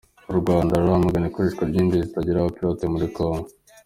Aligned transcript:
U 0.31 0.35
Rwanda 0.39 0.79
ruramagana 0.81 1.27
ikoreshwa 1.29 1.63
ry’indege 1.69 2.03
zitagira 2.07 2.37
abapilote 2.39 2.83
muri 2.93 3.07
kongo 3.15 3.47